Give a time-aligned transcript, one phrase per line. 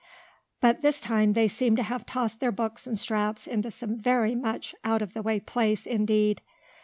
[0.61, 4.33] But this time they seemed to have tossed their books and straps into some very
[4.33, 6.41] much out of the way place, indeed.